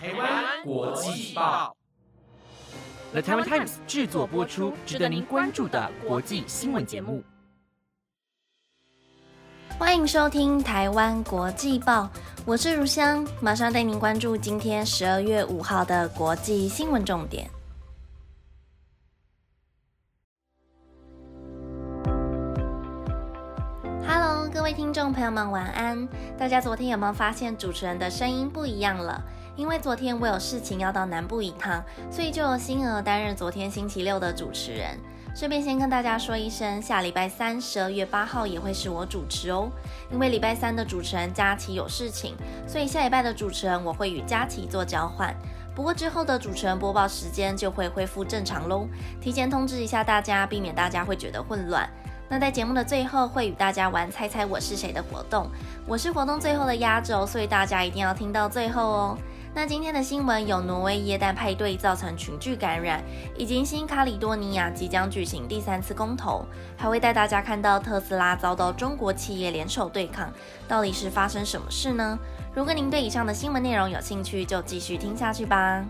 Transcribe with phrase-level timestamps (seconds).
[0.00, 1.76] 台湾国际报
[3.10, 7.20] ，The Taiwan Times 制作播出，值得您关注的国际新闻节目。
[9.76, 12.08] 欢迎收听台湾国际报，
[12.46, 17.50] 我是如香，马上带您关注今天十二月五号的国际新闻重点。
[24.06, 26.08] Hello，各位听众朋友们，晚安！
[26.38, 29.20] 大家昨天有没有发现主持人的声音不一样了？
[29.58, 31.82] 因为昨天我有事情要到南部一趟，
[32.12, 34.96] 所以就由星儿担任昨天星期六的主持人。
[35.34, 39.68] 顺便先跟大家说一声，下礼拜三十二月八号也会是我主持哦。
[40.12, 42.36] 因为礼拜三的主持人佳琪有事情，
[42.68, 45.34] 所以下礼拜的主持人我会与佳琪做交换。
[45.74, 48.86] 不过之后的主持人播报时间就会恢复正常喽。
[49.20, 51.88] 提前通知一下大家，避免大家会觉得混乱。
[52.28, 55.50] 那在节目的最后会与大家玩猜猜我是谁的活动，
[55.84, 59.18] 我是活动最后的压轴，所以大家一定要听到最后哦。
[59.60, 63.02] 那今天的新闻有挪威耶诞派对造成群聚感染，
[63.36, 70.32] 以及新卡里多尼亚即将举行第三次公投，还会带大家看到特斯拉遭到中国企业联手对抗，
[70.68, 72.16] 到底是发生什么事呢？
[72.54, 75.84] 如果您对以上的新闻内容有兴趣，就继续听下去吧。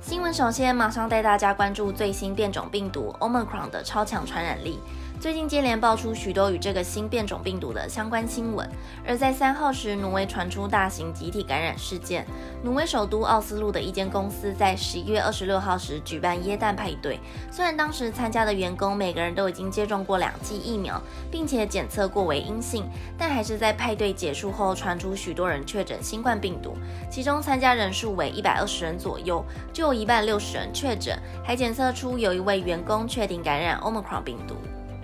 [0.00, 4.80] 新闻首先马上带大家关注最新变种病毒 Omicron 的超强传染力。
[5.20, 8.68] 最近接连爆出许多与这个新变种病毒的相关新闻，
[9.04, 12.24] 而在三号时，挪威传出大型集体感染事件。
[12.62, 17.18] 挪威首都奥斯陆的一间公司在十一月二十六号时举办耶诞派对，
[17.50, 21.02] 虽然当时参加的员工每个人都已经接种过两剂疫苗，
[21.32, 22.84] 并且检测过为阴性，
[23.18, 26.76] 但还是在派对结束后传出许多人确诊新冠病毒，
[27.10, 34.54] 其中参加人数为一百二十人左右，就有一半六十人确诊，还检测出有一位员工确定感染 Omicron 病毒。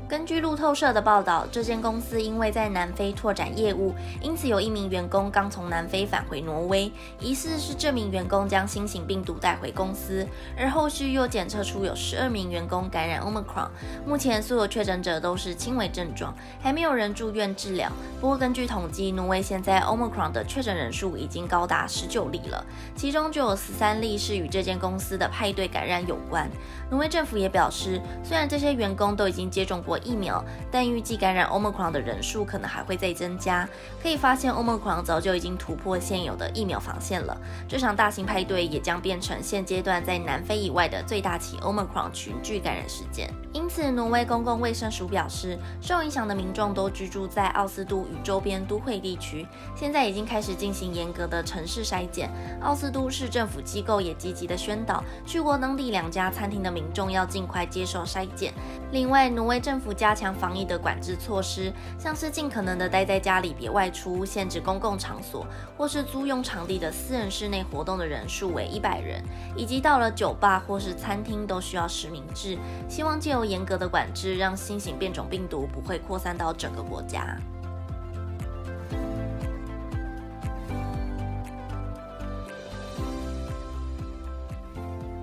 [0.07, 10.27] 根据路透社的报道，这间公司因为在南非拓展业务，因此有一名员工刚从南非返回挪威，疑似是这名员工将新型病毒带回公司，
[10.59, 13.69] 而后续又检测出有十二名员工感染 Omicron。
[14.07, 17.91] 目前所有确诊者都是轻微症状，还没有人住院治疗。
[18.21, 22.63] 不过根据统计，挪威现在 Omicron 的确诊人数已经高达十九例了，
[22.95, 26.47] 其中就有十三例是与这间公司的派对感染有关。
[26.91, 33.67] 挪威政府也表示，虽然这些员工都已经接种过疫苗，但预计感染 Omicron 的人数可能还会再增加。
[34.03, 37.37] 可以发现，Omicron 早就已经突破现有的疫苗防线了。
[37.67, 43.33] 这场大型派对也将变成现阶段在南非以外的最大起 Omicron 群聚感染事件。
[43.55, 52.31] 因此，挪威公共卫生署表示，受影响的民众都居住在奥斯都与周边都会地区，现在已经开始进行严格的城市筛检。
[52.61, 56.75] 奥斯都市政府机构也积极的宣导，去过当地两家餐厅的。
[56.75, 58.53] 民众要尽快接受筛检。
[58.91, 65.47] 另外，挪威政府加强防疫的管制措施，像是尽可能的待在家里，别外出，限制公共场所
[65.77, 69.23] 或是租用场地的私人室内活动的人数为一百人，
[69.57, 72.59] 以及到了酒吧或是餐厅都需要实名制。
[72.89, 77.37] 希望借由严格的管制，让新型变种病毒不会扩散到整个国家。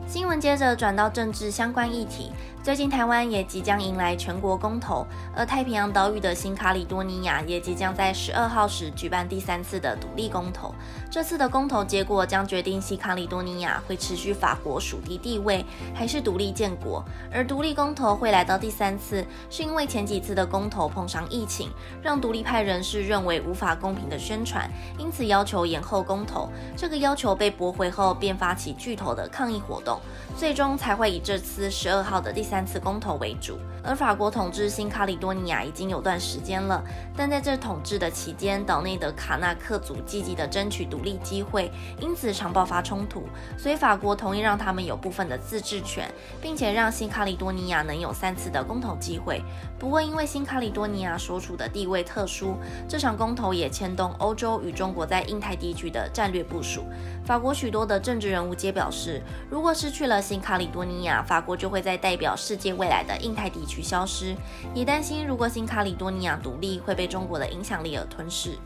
[0.07, 2.33] 新闻接着转到政治相关议题。
[2.63, 5.03] 最近台湾也即将迎来全国公投，
[5.35, 10.71] 而太平洋岛屿的新卡里多尼亚也即将在十二号时举办第三次的独立公投。
[11.09, 17.03] 这次的公投结果将决定西卡里多尼亚会持续法国属地地位，还是独立建国。
[17.33, 24.69] 而独立公投会来到第三次，是因为前几次的公投碰上疫情，让独立派人士认为无法公平的宣传，
[25.00, 26.47] 因此要求延后公投。
[26.77, 30.00] 这个要求被驳回后，便发起巨头的抗议活动，
[30.38, 32.50] 最终才会以这次十二号的第。
[32.51, 36.84] 三次公投为主，而法国统治新卡里多尼亚已经有段时间了，
[37.16, 43.23] 但在这统治的期间，岛内的卡纳克族积极的争取独立机会，因此常爆发冲突，
[43.57, 49.41] 所以法国同意让他们有部分的自治权，并且让新卡里多尼亚能有三次的公投机会。
[49.79, 56.83] 不过，因为新卡里多尼亚所处的地位特殊，这场公投也牵动欧洲与中国在印太地区的战略部署。
[57.24, 64.35] 法国许多的政治人物皆表示，如果失去了新卡里多尼亚，法国就会在代表世界未来的印太地区消失，
[64.73, 68.57] 也担心如果新卡里多尼亚独立会被中国的影响力而吞噬。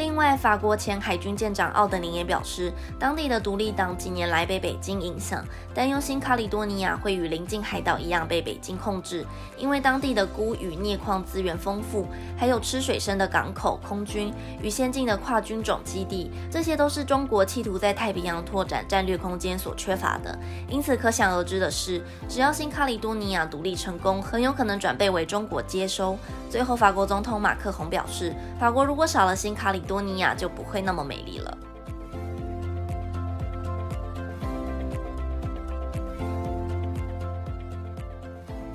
[0.00, 5.44] 另外，法国前海军舰长奥德宁也表示，当地的独立党几年来被北京影响，
[5.74, 9.26] 担忧新卡里多尼亚会与邻近海岛一样被北京控制，
[9.58, 14.32] 因为当地的钴与镍矿资源丰富，还有吃水深的港口、空军
[14.62, 20.34] 与先进的跨军种基地，这些都是中国企图在太平洋拓展战略空间所缺乏的。
[20.66, 26.16] 因此，可想而知的是，只要新卡里多尼亚独立成功，很有可能转被为中国接收。
[26.48, 31.58] 最后，法国总统马克宏表示，法国如果少了新卡里多尼亚就不会那么美丽了。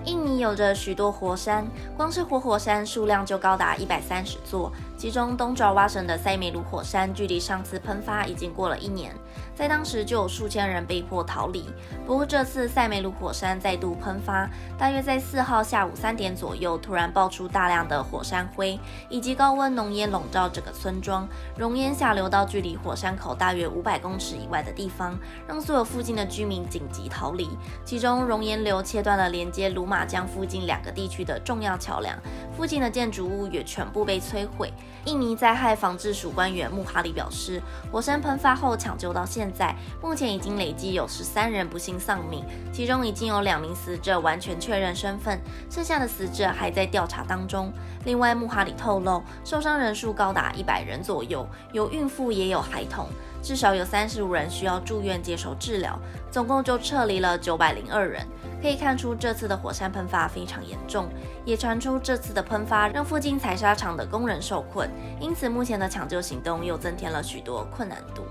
[0.03, 1.65] 印尼有着许多火山，
[1.95, 4.69] 光是活火山数量就高达一百三十座。
[4.97, 9.13] 其中东爪哇省的塞梅鲁火山，距离上次喷发已经过了一年，
[9.53, 11.65] 在当时就有数千人被迫逃离。
[12.07, 21.27] 不过这次塞梅鲁火山再度喷发，大约在四号下午三点左右，突然爆出大量的火山灰，以及高温浓烟笼罩整个村庄，
[21.57, 27.50] 熔烟下流到距离火山口大约五百公尺以外的地方，让所有附近的居民紧急逃离。
[27.83, 32.18] 其中熔岩流切断了连接鲁马江附近两个地区的重要桥梁，
[32.55, 34.71] 附近的建筑物也全部被摧毁。
[35.05, 37.61] 印尼灾害防治署官员穆哈里表示，
[37.91, 42.43] 火山喷发后抢救到现在，目前已经累计有十三人不幸丧命，
[42.73, 47.71] 其中已经有两名死者完全确认身份，剩下的死者还在调查当中。
[48.05, 53.07] 另外，穆哈里透露，受伤人数高达一百人左右，有孕妇也有孩童，
[53.45, 56.00] 至少有三十五人需要住院接受治疗，
[56.31, 58.25] 总共就撤离了九百零二人。
[58.59, 61.07] 可以看出，这次的火山喷发非常严重，
[61.45, 64.89] 也传出这次的喷发让附近采砂场的工人受困，
[65.19, 68.24] 因此目前的抢救行动又增添了许多困难度。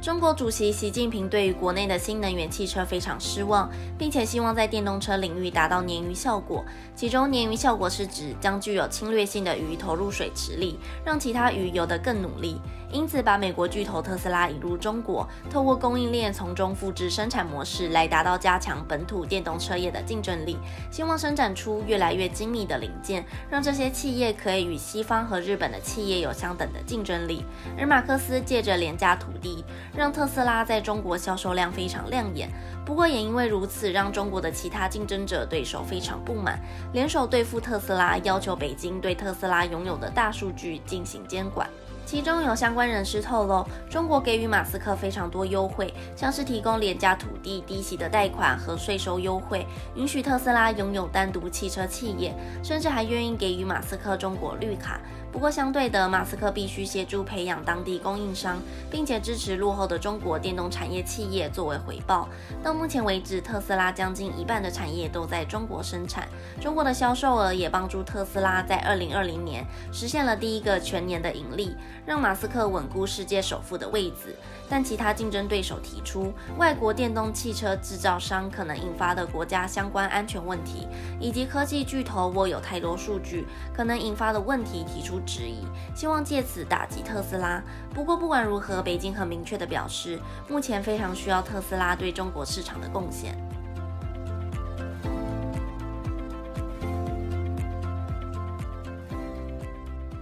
[0.00, 6.64] 中国主席习近平对于国内的新能源汽车非常失望，并且希望在电动车领域达到鲶鱼效果。
[6.96, 12.58] 其中，鲶鱼效果是指将具有侵略性的鱼投入水池里，让其他鱼游得更努力。
[12.90, 20.56] 因此，把美国巨头特斯拉引入中国，透过供应链从中复制生产模式，来达到加强本土电动车业的竞争力。
[20.90, 27.44] 希望生产出越来越精密的零件，让这些企业可以与西方和日本的企业有相等的竞争力。
[27.78, 29.64] 而马克思借着廉价土地，
[29.94, 32.48] 让特斯拉在中国销售量非常亮眼。
[32.84, 36.58] 不过，也因为如此，让中国的其他竞争者对手非常不满，
[36.92, 41.68] 联手对付特斯拉，要求北京对特斯拉拥有的大数据进行监管。
[42.06, 49.64] 其中有相关人士透露，中国给予马斯克非常多优惠，像是提供廉价土地、低息的贷款和税收优惠，
[49.94, 52.34] 允许特斯拉拥有单独汽车企业，
[52.64, 55.00] 甚至还愿意给予马斯克中国绿卡。
[55.32, 58.60] 不过，相对的，马斯克必须协助培养当地供应商，
[58.90, 62.28] 并且支持落后的中国电动产业企业作为回报。
[62.64, 66.28] 到目前为止，特斯拉将近一半的产业都在中国生产，
[66.60, 74.36] 中国的销售额也帮助特斯拉在2020年实现了第一个全年的盈利，让马斯克稳固世界首富的位置。
[74.68, 80.86] 但其他竞争对手提出，外国电动汽车制造商可能引发的国家相关安全问题，
[81.18, 85.64] 以及科技巨头握有太多数据可能引发的问题提出质疑，
[85.94, 87.62] 希望借此打击特斯拉。
[87.94, 90.18] 不过不管如何，北京很明确的表示，
[90.48, 93.36] 目前非常需要特斯拉对中国市场的贡献。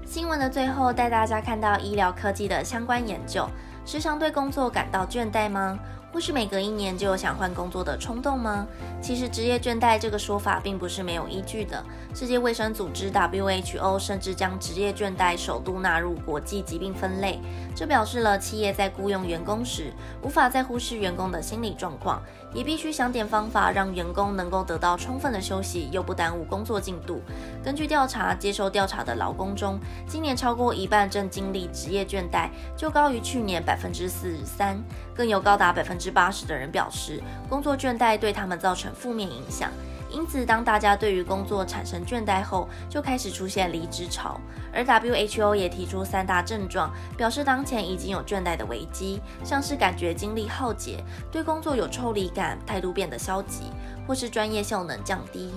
[0.04, 3.48] 新闻的最后，带大家看到医疗科技的相关研究。
[3.86, 5.78] 时常对工作感到倦怠吗？
[6.12, 8.66] 或是每隔一年就有想换工作的冲动吗？
[9.00, 11.84] 其实职业倦怠这个说法并不是没有依据的。
[12.14, 17.38] 世界卫生组织 WHO 甚至将职业倦怠首度纳入国际疾病分类，
[17.76, 19.92] 这表示了企业在雇佣员工时
[20.22, 22.22] 无法再忽视员工的心理状况，
[22.54, 27.20] 也必须想点方法让员工能够得到充分的休息，又不耽误工作进度。
[27.62, 34.82] 根据调查，接受调查的劳工中，今年超过一半正经历职业倦怠，就高于去年百分之四十三，
[35.14, 35.98] 更有高达百分。
[35.98, 39.70] 之八十的人表示，工作倦怠对他们造成负面影响。
[40.10, 44.40] 因此，当大家对于工作产生倦怠后，就开始出现离职潮。
[44.72, 53.64] 而 WHO 也提出三大症状，表示当前已经有倦怠的危机，像是感觉精力耗竭、对工作有抽离感、态度变得消极，
[54.06, 55.50] 或是专业效能降低。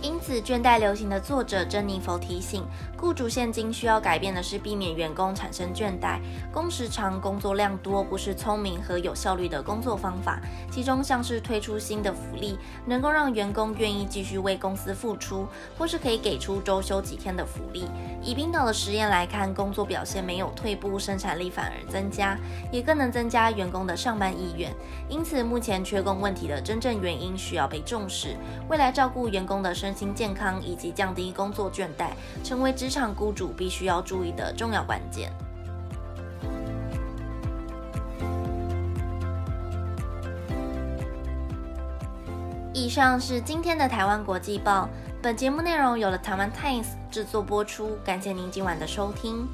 [0.00, 2.64] 因此，倦怠流行的作者珍妮佛提醒，
[2.96, 6.20] 雇主现今需要改变的是避免员工产生倦怠，
[6.52, 10.40] 工时长、工作量多不是聪明和有效率的工作方法。
[10.70, 17.84] 其中像是推出新的福利，能够让员工愿意继续为公司付出，或是可以给出周休几天的福利。
[18.22, 22.38] 以冰岛的实验来看，工作表现没有退步，生产力反而增加，
[22.70, 24.72] 也更能增加员工的上班意愿。
[25.08, 28.36] 因此，目前缺工问题的真正原因需要被重视。
[28.68, 32.10] 未来照顾员工的生身心健康以及降低工作倦怠，
[32.44, 35.32] 成为职职场雇主必须要注意的重要关键。
[42.74, 44.88] 以上是今天的台湾国际报。
[45.22, 49.48] 本节目内容由了台湾 Times 制作播出，感谢您今晚的收听。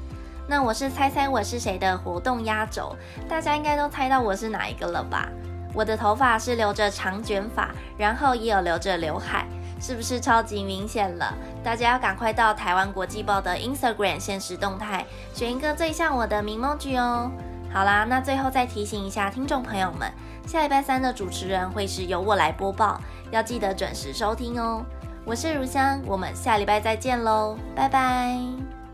[0.47, 2.95] 那我是猜猜我是谁的活动压轴，
[3.29, 5.29] 大家应该都猜到我是哪一个了吧？
[5.73, 9.45] 我的头发是留着长卷发，然后也有留着刘海。
[9.79, 11.33] 是不是超级明显了？
[11.63, 17.29] 大家要赶快到台湾国际报的 Instagram 现实动态，选一个最像我的名梦举哦。
[17.71, 20.09] 好啦，那最后再提醒一下听众朋友们，
[20.47, 22.99] 下礼拜三的主持人会是由我来播报，
[23.31, 24.85] 要记得准时收听哦。
[25.25, 28.84] 我是如香，我们下礼拜再见喽，拜拜。